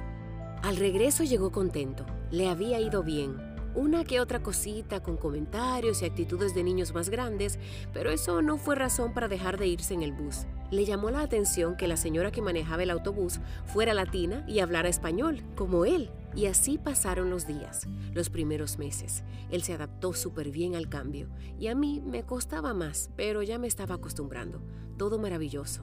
Al 0.63 0.77
regreso 0.77 1.25
llegó 1.25 1.51
contento. 1.53 2.05
Le 2.31 2.49
había 2.49 2.81
ido 2.81 3.03
bien. 3.03 3.37
Una 3.75 4.05
que 4.05 4.21
otra 4.21 4.43
cosita 4.43 5.03
con 5.03 5.17
comentarios 5.17 6.03
y 6.03 6.07
actitudes 6.07 6.55
de 6.55 6.65
niños 6.65 6.95
más 6.95 7.09
grandes, 7.09 7.59
pero 7.93 8.11
eso 8.11 8.43
no 8.43 8.59
fue 8.59 8.75
razón 8.75 9.15
para 9.15 9.29
dejar 9.29 9.59
de 9.59 9.69
irse 9.69 9.95
en 9.95 10.03
el 10.03 10.13
bus. 10.13 10.47
Le 10.71 10.85
llamó 10.85 11.11
la 11.11 11.21
atención 11.21 11.77
que 11.77 11.87
la 11.87 11.97
señora 11.97 12.31
que 12.31 12.43
manejaba 12.43 12.83
el 12.83 12.91
autobús 12.91 13.41
fuera 13.67 13.95
latina 13.95 14.45
y 14.49 14.61
hablara 14.61 14.89
español, 14.89 15.43
como 15.55 15.85
él. 15.85 16.11
Y 16.37 16.47
así 16.47 16.77
pasaron 16.77 17.31
los 17.31 17.47
días, 17.47 17.89
los 18.13 18.29
primeros 18.29 18.79
meses. 18.79 19.25
Él 19.51 19.63
se 19.63 19.73
adaptó 19.73 20.13
súper 20.13 20.51
bien 20.51 20.75
al 20.75 20.91
cambio 20.91 21.31
y 21.59 21.69
a 21.69 21.75
mí 21.75 22.03
me 22.05 22.25
costaba 22.25 22.75
más, 22.75 23.11
pero 23.17 23.43
ya 23.43 23.59
me 23.59 23.67
estaba 23.67 23.95
acostumbrando. 23.95 24.61
Todo 24.99 25.19
maravilloso. 25.19 25.81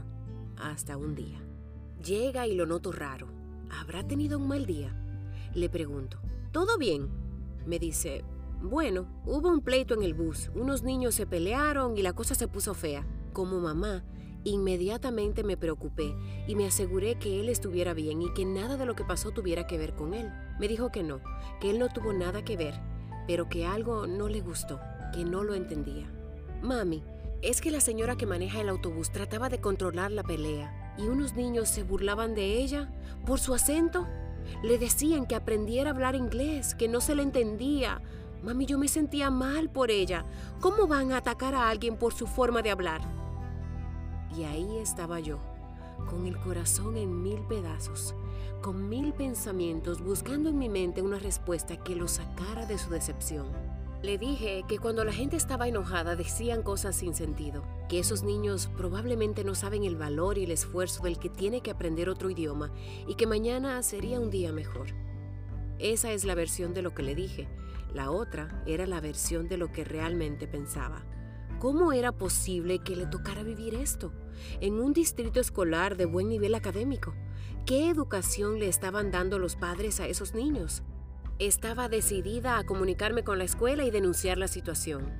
Hasta 0.57 0.95
un 0.95 1.15
día. 1.15 1.41
Llega 2.05 2.45
y 2.45 2.53
lo 2.53 2.67
noto 2.67 2.91
raro. 2.91 3.29
¿Habrá 3.71 4.07
tenido 4.07 4.37
un 4.37 4.47
mal 4.47 4.67
día? 4.67 4.95
Le 5.55 5.69
pregunto. 5.69 6.19
¿Todo 6.51 6.77
bien? 6.77 7.09
Me 7.65 7.79
dice, 7.79 8.23
bueno, 8.61 9.07
hubo 9.25 9.49
un 9.49 9.61
pleito 9.61 9.95
en 9.95 10.03
el 10.03 10.13
bus, 10.13 10.51
unos 10.53 10.83
niños 10.83 11.15
se 11.15 11.25
pelearon 11.25 11.97
y 11.97 12.03
la 12.03 12.13
cosa 12.13 12.35
se 12.35 12.47
puso 12.47 12.75
fea. 12.75 13.07
Como 13.33 13.59
mamá, 13.59 14.03
Inmediatamente 14.45 15.41
me 15.43 15.55
preocupé 15.55 16.13
y 16.47 16.55
me 16.55 16.67
aseguré 16.67 17.15
que 17.15 17.39
él 17.39 17.47
estuviera 17.47 17.93
bien 17.93 18.21
y 18.21 18.33
que 18.33 18.43
nada 18.43 18.75
de 18.75 18.85
lo 18.85 18.93
que 18.93 19.05
pasó 19.05 19.31
tuviera 19.31 19.67
que 19.67 19.77
ver 19.77 19.95
con 19.95 20.13
él. 20.13 20.29
Me 20.59 20.67
dijo 20.67 20.91
que 20.91 21.03
no, 21.03 21.19
que 21.59 21.69
él 21.69 21.79
no 21.79 21.89
tuvo 21.89 22.13
nada 22.13 22.43
que 22.43 22.57
ver, 22.57 22.79
pero 23.27 23.49
que 23.49 23.65
algo 23.65 24.07
no 24.07 24.27
le 24.27 24.41
gustó, 24.41 24.79
que 25.13 25.25
no 25.25 25.43
lo 25.43 25.53
entendía. 25.55 26.07
Mami, 26.61 27.03
es 27.41 27.59
que 27.59 27.71
la 27.71 27.81
señora 27.81 28.15
que 28.15 28.25
maneja 28.25 28.61
el 28.61 28.69
autobús 28.69 29.11
trataba 29.11 29.49
de 29.49 29.59
controlar 29.59 30.11
la 30.11 30.23
pelea 30.23 30.95
y 30.97 31.03
unos 31.07 31.33
niños 31.33 31.67
se 31.69 31.83
burlaban 31.83 32.35
de 32.35 32.57
ella 32.61 32.89
por 33.25 33.39
su 33.39 33.53
acento. 33.53 34.07
Le 34.63 34.77
decían 34.77 35.25
que 35.25 35.35
aprendiera 35.35 35.89
a 35.89 35.93
hablar 35.93 36.15
inglés, 36.15 36.75
que 36.75 36.87
no 36.87 37.01
se 37.01 37.15
le 37.15 37.23
entendía. 37.23 38.01
Mami, 38.43 38.65
yo 38.65 38.77
me 38.77 38.87
sentía 38.87 39.29
mal 39.29 39.69
por 39.69 39.91
ella. 39.91 40.25
¿Cómo 40.59 40.87
van 40.87 41.11
a 41.11 41.17
atacar 41.17 41.55
a 41.55 41.69
alguien 41.69 41.97
por 41.97 42.13
su 42.13 42.27
forma 42.27 42.61
de 42.61 42.71
hablar? 42.71 43.01
Y 44.37 44.43
ahí 44.43 44.77
estaba 44.77 45.19
yo, 45.19 45.39
con 46.09 46.25
el 46.25 46.37
corazón 46.37 46.97
en 46.97 47.21
mil 47.21 47.39
pedazos, 47.41 48.15
con 48.61 48.89
mil 48.89 49.13
pensamientos, 49.13 50.01
buscando 50.01 50.49
en 50.49 50.57
mi 50.57 50.69
mente 50.69 51.01
una 51.01 51.19
respuesta 51.19 51.77
que 51.77 51.95
lo 51.95 52.07
sacara 52.07 52.65
de 52.65 52.77
su 52.77 52.89
decepción. 52.89 53.47
Le 54.03 54.17
dije 54.17 54.65
que 54.67 54.79
cuando 54.79 55.05
la 55.05 55.13
gente 55.13 55.37
estaba 55.37 55.67
enojada 55.67 56.17
decían 56.17 56.61
cosas 56.61 56.95
sin 56.95 57.15
sentido, 57.15 57.63
que 57.87 57.99
esos 57.99 58.23
niños 58.23 58.69
probablemente 58.75 59.45
no 59.45 59.55
saben 59.55 59.85
el 59.85 59.95
valor 59.95 60.37
y 60.37 60.43
el 60.43 60.51
esfuerzo 60.51 61.03
del 61.03 61.19
que 61.19 61.29
tiene 61.29 61.61
que 61.61 61.71
aprender 61.71 62.09
otro 62.09 62.29
idioma 62.29 62.69
y 63.07 63.15
que 63.15 63.27
mañana 63.27 63.81
sería 63.81 64.19
un 64.19 64.29
día 64.29 64.51
mejor. 64.51 64.87
Esa 65.79 66.11
es 66.11 66.25
la 66.25 66.35
versión 66.35 66.73
de 66.73 66.81
lo 66.81 66.93
que 66.93 67.03
le 67.03 67.15
dije. 67.15 67.47
La 67.93 68.11
otra 68.11 68.61
era 68.65 68.85
la 68.87 68.99
versión 68.99 69.47
de 69.47 69.57
lo 69.57 69.71
que 69.71 69.85
realmente 69.85 70.47
pensaba. 70.47 71.05
¿Cómo 71.63 71.93
era 71.93 72.11
posible 72.11 72.79
que 72.79 72.93
le 72.93 73.05
tocara 73.05 73.41
vivir 73.41 73.73
esto? 73.73 74.11
En 74.59 74.81
un 74.81 74.91
distrito 74.91 75.39
escolar 75.39 75.95
de 75.95 76.03
buen 76.03 76.27
nivel 76.27 76.55
académico. 76.55 77.15
¿Qué 77.65 77.89
educación 77.89 78.59
le 78.59 78.67
estaban 78.67 79.11
dando 79.11 79.39
los 79.39 79.55
padres 79.55 80.01
a 80.01 80.07
esos 80.07 80.33
niños? 80.33 80.83
Estaba 81.39 81.87
decidida 81.87 82.57
a 82.57 82.65
comunicarme 82.65 83.23
con 83.23 83.37
la 83.37 83.45
escuela 83.45 83.85
y 83.85 83.91
denunciar 83.91 84.37
la 84.37 84.49
situación. 84.49 85.13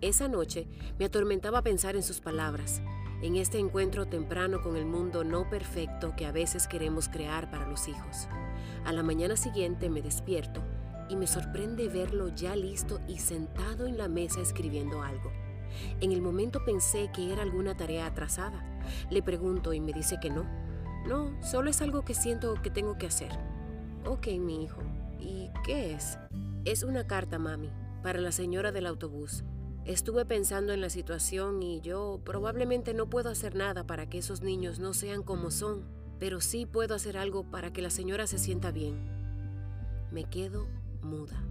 Esa 0.00 0.26
noche 0.26 0.66
me 0.98 1.04
atormentaba 1.04 1.62
pensar 1.62 1.94
en 1.94 2.02
sus 2.02 2.20
palabras, 2.20 2.82
en 3.22 3.36
este 3.36 3.60
encuentro 3.60 4.04
temprano 4.06 4.62
con 4.62 4.74
el 4.74 4.86
mundo 4.86 5.22
no 5.22 5.48
perfecto 5.48 6.14
que 6.16 6.26
a 6.26 6.32
veces 6.32 6.66
queremos 6.66 7.08
crear 7.08 7.52
para 7.52 7.68
los 7.68 7.86
hijos. 7.86 8.26
A 8.84 8.92
la 8.92 9.04
mañana 9.04 9.36
siguiente 9.36 9.88
me 9.90 10.02
despierto 10.02 10.60
y 11.08 11.14
me 11.14 11.28
sorprende 11.28 11.88
verlo 11.88 12.34
ya 12.34 12.56
listo 12.56 12.98
y 13.06 13.20
sentado 13.20 13.86
en 13.86 13.96
la 13.96 14.08
mesa 14.08 14.40
escribiendo 14.40 15.00
algo. 15.00 15.43
En 16.00 16.12
el 16.12 16.22
momento 16.22 16.64
pensé 16.64 17.10
que 17.12 17.32
era 17.32 17.42
alguna 17.42 17.76
tarea 17.76 18.06
atrasada. 18.06 18.64
Le 19.10 19.22
pregunto 19.22 19.72
y 19.72 19.80
me 19.80 19.92
dice 19.92 20.18
que 20.20 20.30
no. 20.30 20.44
No, 21.06 21.40
solo 21.42 21.70
es 21.70 21.82
algo 21.82 22.04
que 22.04 22.14
siento 22.14 22.54
que 22.62 22.70
tengo 22.70 22.96
que 22.96 23.06
hacer. 23.06 23.30
Ok, 24.06 24.28
mi 24.38 24.64
hijo. 24.64 24.82
¿Y 25.18 25.50
qué 25.64 25.94
es? 25.94 26.18
Es 26.64 26.82
una 26.82 27.06
carta, 27.06 27.38
mami, 27.38 27.70
para 28.02 28.20
la 28.20 28.32
señora 28.32 28.72
del 28.72 28.86
autobús. 28.86 29.44
Estuve 29.84 30.24
pensando 30.24 30.72
en 30.72 30.80
la 30.80 30.88
situación 30.88 31.62
y 31.62 31.82
yo 31.82 32.20
probablemente 32.24 32.94
no 32.94 33.10
puedo 33.10 33.28
hacer 33.28 33.54
nada 33.54 33.86
para 33.86 34.08
que 34.08 34.18
esos 34.18 34.40
niños 34.40 34.78
no 34.78 34.94
sean 34.94 35.22
como 35.22 35.50
son, 35.50 35.84
pero 36.18 36.40
sí 36.40 36.64
puedo 36.64 36.94
hacer 36.94 37.18
algo 37.18 37.50
para 37.50 37.70
que 37.70 37.82
la 37.82 37.90
señora 37.90 38.26
se 38.26 38.38
sienta 38.38 38.70
bien. 38.70 38.96
Me 40.10 40.24
quedo 40.24 40.66
muda. 41.02 41.44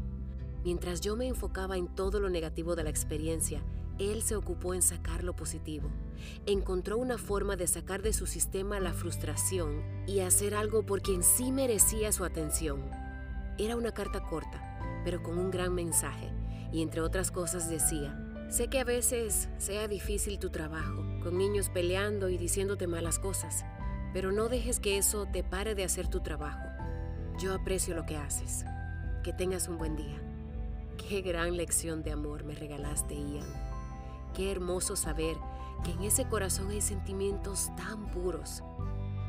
Mientras 0.64 1.00
yo 1.02 1.16
me 1.16 1.28
enfocaba 1.28 1.78
en 1.78 1.94
todo 1.94 2.20
lo 2.20 2.30
negativo 2.30 2.76
de 2.76 2.84
la 2.84 2.90
experiencia, 2.90 3.62
él 4.00 4.24
se 4.24 4.36
ocupó 4.36 4.74
en 4.74 4.82
sacar 4.82 5.24
lo 5.24 5.36
positivo. 5.36 5.90
Encontró 6.46 6.98
una 6.98 7.18
forma 7.18 7.56
de 7.56 7.68
sacar 7.68 8.02
de 8.02 8.14
su 8.14 8.26
sistema 8.26 8.80
la 8.80 8.94
frustración 8.94 9.82
y 10.08 10.22
hacer 10.22 10.56
algo 10.56 10.86
por 10.86 11.02
quien 11.02 11.24
sí 11.24 11.52
merecía 11.52 12.12
su 12.12 12.24
atención. 12.24 12.82
Era 13.58 13.76
una 13.76 13.92
carta 13.92 14.24
corta, 14.24 15.02
pero 15.04 15.22
con 15.22 15.38
un 15.38 15.52
gran 15.52 15.76
mensaje, 15.76 16.32
y 16.72 16.82
entre 16.82 17.02
otras 17.02 17.30
cosas 17.30 17.70
decía, 17.70 18.18
sé 18.50 18.68
que 18.68 18.80
a 18.80 18.84
veces 18.84 19.50
sea 19.58 19.88
difícil 19.88 20.40
tu 20.40 20.50
trabajo, 20.50 21.04
con 21.22 21.38
niños 21.38 21.70
peleando 21.70 22.30
y 22.30 22.38
diciéndote 22.38 22.88
malas 22.88 23.20
cosas, 23.20 23.64
pero 24.14 24.32
no 24.32 24.50
dejes 24.50 24.80
que 24.80 24.98
eso 24.98 25.28
te 25.32 25.44
pare 25.44 25.76
de 25.76 25.84
hacer 25.84 26.08
tu 26.08 26.22
trabajo. 26.22 26.64
Yo 27.40 27.54
aprecio 27.54 27.96
lo 27.96 28.06
que 28.06 28.18
haces. 28.18 28.64
Que 29.24 29.34
tengas 29.34 29.68
un 29.68 29.78
buen 29.78 29.96
día. 29.96 30.22
Qué 30.98 31.22
gran 31.22 31.58
lección 31.58 32.04
de 32.04 32.12
amor 32.12 32.44
me 32.44 32.54
regalaste, 32.54 33.16
Ian. 33.16 33.73
Qué 34.34 34.52
hermoso 34.52 34.96
saber 34.96 35.38
que 35.84 35.92
en 35.92 36.04
ese 36.04 36.28
corazón 36.28 36.70
hay 36.72 36.82
sentimientos 36.82 37.72
tan 37.76 38.10
puros. 38.12 38.64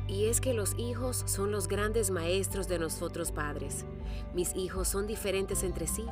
Y 0.07 0.25
es 0.25 0.39
que 0.39 0.53
los 0.53 0.77
hijos 0.77 1.23
son 1.25 1.51
los 1.51 1.67
grandes 1.67 2.11
maestros 2.11 2.67
de 2.67 2.79
nosotros 2.79 3.31
padres. 3.31 3.85
Mis 4.33 4.55
hijos 4.55 4.87
son 4.87 5.07
diferentes 5.07 5.63
entre 5.63 5.87
sí 5.87 6.05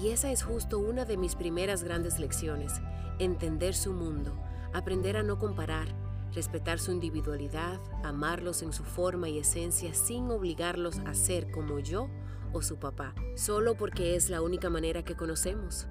y 0.00 0.08
esa 0.08 0.30
es 0.30 0.42
justo 0.42 0.78
una 0.78 1.04
de 1.04 1.16
mis 1.16 1.36
primeras 1.36 1.82
grandes 1.82 2.18
lecciones. 2.18 2.72
Entender 3.18 3.74
su 3.74 3.92
mundo, 3.92 4.32
aprender 4.72 5.16
a 5.16 5.22
no 5.22 5.38
comparar, 5.38 5.88
respetar 6.34 6.78
su 6.78 6.92
individualidad, 6.92 7.80
amarlos 8.04 8.62
en 8.62 8.72
su 8.72 8.84
forma 8.84 9.28
y 9.28 9.38
esencia 9.38 9.94
sin 9.94 10.30
obligarlos 10.30 10.98
a 11.06 11.14
ser 11.14 11.50
como 11.50 11.78
yo 11.78 12.08
o 12.52 12.62
su 12.62 12.76
papá, 12.76 13.14
solo 13.36 13.76
porque 13.76 14.16
es 14.16 14.28
la 14.28 14.42
única 14.42 14.68
manera 14.68 15.02
que 15.02 15.16
conocemos. 15.16 15.88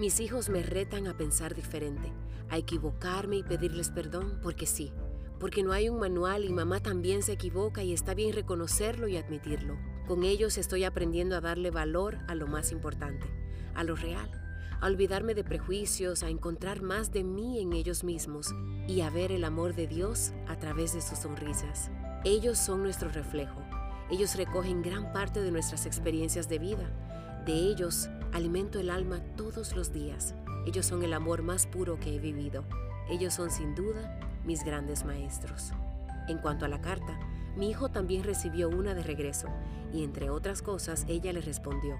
Mis 0.00 0.18
hijos 0.18 0.48
me 0.48 0.62
retan 0.62 1.06
a 1.08 1.14
pensar 1.14 1.54
diferente, 1.54 2.10
a 2.48 2.56
equivocarme 2.56 3.36
y 3.36 3.42
pedirles 3.42 3.90
perdón, 3.90 4.38
porque 4.42 4.64
sí, 4.64 4.94
porque 5.38 5.62
no 5.62 5.72
hay 5.72 5.90
un 5.90 6.00
manual 6.00 6.46
y 6.46 6.48
mamá 6.54 6.80
también 6.80 7.22
se 7.22 7.32
equivoca 7.32 7.82
y 7.82 7.92
está 7.92 8.14
bien 8.14 8.32
reconocerlo 8.32 9.08
y 9.08 9.18
admitirlo. 9.18 9.76
Con 10.08 10.24
ellos 10.24 10.56
estoy 10.56 10.84
aprendiendo 10.84 11.36
a 11.36 11.42
darle 11.42 11.70
valor 11.70 12.16
a 12.28 12.34
lo 12.34 12.46
más 12.46 12.72
importante, 12.72 13.26
a 13.74 13.84
lo 13.84 13.94
real, 13.94 14.30
a 14.80 14.86
olvidarme 14.86 15.34
de 15.34 15.44
prejuicios, 15.44 16.22
a 16.22 16.30
encontrar 16.30 16.80
más 16.80 17.12
de 17.12 17.22
mí 17.22 17.60
en 17.60 17.74
ellos 17.74 18.02
mismos 18.02 18.54
y 18.88 19.02
a 19.02 19.10
ver 19.10 19.32
el 19.32 19.44
amor 19.44 19.74
de 19.74 19.86
Dios 19.86 20.32
a 20.48 20.56
través 20.58 20.94
de 20.94 21.02
sus 21.02 21.18
sonrisas. 21.18 21.90
Ellos 22.24 22.56
son 22.56 22.82
nuestro 22.82 23.10
reflejo. 23.10 23.62
Ellos 24.10 24.34
recogen 24.36 24.80
gran 24.80 25.12
parte 25.12 25.42
de 25.42 25.50
nuestras 25.50 25.84
experiencias 25.84 26.48
de 26.48 26.58
vida. 26.58 26.90
De 27.44 27.52
ellos 27.52 28.08
Alimento 28.32 28.78
el 28.78 28.90
alma 28.90 29.20
todos 29.36 29.74
los 29.74 29.92
días. 29.92 30.34
Ellos 30.66 30.86
son 30.86 31.02
el 31.02 31.12
amor 31.14 31.42
más 31.42 31.66
puro 31.66 31.98
que 31.98 32.14
he 32.14 32.18
vivido. 32.18 32.64
Ellos 33.08 33.34
son 33.34 33.50
sin 33.50 33.74
duda 33.74 34.20
mis 34.44 34.64
grandes 34.64 35.04
maestros. 35.04 35.72
En 36.28 36.38
cuanto 36.38 36.64
a 36.64 36.68
la 36.68 36.80
carta, 36.80 37.18
mi 37.56 37.70
hijo 37.70 37.88
también 37.88 38.22
recibió 38.22 38.68
una 38.68 38.94
de 38.94 39.02
regreso 39.02 39.48
y 39.92 40.04
entre 40.04 40.30
otras 40.30 40.62
cosas 40.62 41.04
ella 41.08 41.32
le 41.32 41.40
respondió, 41.40 41.98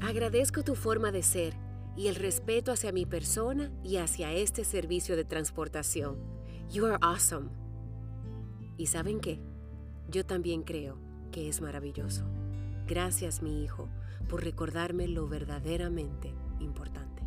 agradezco 0.00 0.62
tu 0.62 0.74
forma 0.74 1.10
de 1.12 1.22
ser 1.22 1.54
y 1.96 2.08
el 2.08 2.14
respeto 2.14 2.72
hacia 2.72 2.92
mi 2.92 3.06
persona 3.06 3.70
y 3.82 3.96
hacia 3.96 4.32
este 4.32 4.64
servicio 4.64 5.16
de 5.16 5.24
transportación. 5.24 6.18
You 6.70 6.86
are 6.86 6.98
awesome. 7.00 7.48
¿Y 8.76 8.86
saben 8.86 9.20
qué? 9.20 9.40
Yo 10.08 10.26
también 10.26 10.62
creo 10.62 10.98
que 11.32 11.48
es 11.48 11.60
maravilloso. 11.60 12.24
Gracias, 12.90 13.40
mi 13.40 13.62
hijo, 13.62 13.88
por 14.28 14.42
recordarme 14.42 15.06
lo 15.06 15.28
verdaderamente 15.28 16.34
importante. 16.58 17.22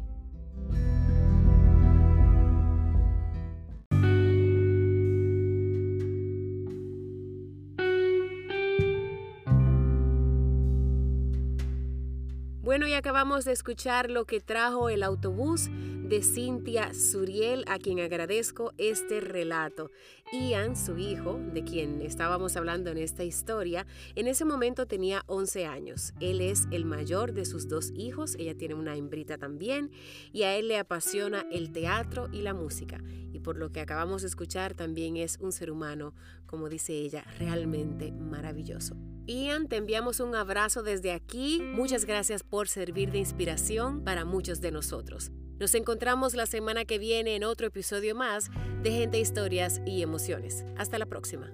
Bueno, 12.61 12.85
y 12.87 12.93
acabamos 12.93 13.45
de 13.45 13.53
escuchar 13.53 14.11
lo 14.11 14.25
que 14.25 14.41
trajo 14.41 14.89
el 14.89 15.01
autobús 15.01 15.69
de 16.13 16.21
Cintia 16.21 16.93
Suriel, 16.93 17.65
a 17.65 17.79
quien 17.79 17.99
agradezco 17.99 18.71
este 18.77 19.19
relato. 19.19 19.89
Ian, 20.31 20.75
su 20.75 20.99
hijo, 20.99 21.39
de 21.55 21.63
quien 21.63 22.03
estábamos 22.03 22.55
hablando 22.55 22.91
en 22.91 22.99
esta 22.99 23.23
historia, 23.23 23.87
en 24.13 24.27
ese 24.27 24.45
momento 24.45 24.85
tenía 24.85 25.23
11 25.25 25.65
años. 25.65 26.13
Él 26.19 26.39
es 26.39 26.67
el 26.69 26.85
mayor 26.85 27.33
de 27.33 27.45
sus 27.45 27.67
dos 27.67 27.91
hijos, 27.95 28.35
ella 28.37 28.55
tiene 28.55 28.75
una 28.75 28.95
hembrita 28.95 29.39
también, 29.39 29.89
y 30.31 30.43
a 30.43 30.55
él 30.55 30.67
le 30.67 30.77
apasiona 30.77 31.47
el 31.51 31.71
teatro 31.71 32.29
y 32.31 32.43
la 32.43 32.53
música. 32.53 33.01
Y 33.31 33.39
por 33.39 33.57
lo 33.57 33.71
que 33.71 33.81
acabamos 33.81 34.21
de 34.21 34.27
escuchar, 34.27 34.75
también 34.75 35.17
es 35.17 35.39
un 35.41 35.51
ser 35.51 35.71
humano, 35.71 36.13
como 36.45 36.69
dice 36.69 36.93
ella, 36.93 37.25
realmente 37.39 38.11
maravilloso. 38.11 38.95
Ian, 39.25 39.67
te 39.67 39.77
enviamos 39.77 40.19
un 40.19 40.35
abrazo 40.35 40.83
desde 40.83 41.11
aquí. 41.11 41.59
Muchas 41.73 42.05
gracias 42.05 42.43
por 42.43 42.67
servir 42.67 43.11
de 43.11 43.17
inspiración 43.17 44.03
para 44.03 44.25
muchos 44.25 44.61
de 44.61 44.71
nosotros. 44.71 45.31
Nos 45.59 45.75
encontramos 45.75 46.33
la 46.33 46.45
semana 46.45 46.85
que 46.85 46.97
viene 46.97 47.35
en 47.35 47.43
otro 47.43 47.67
episodio 47.67 48.15
más 48.15 48.49
de 48.81 48.91
Gente, 48.91 49.19
Historias 49.19 49.81
y 49.85 50.01
Emociones. 50.01 50.65
Hasta 50.77 50.97
la 50.97 51.05
próxima. 51.05 51.51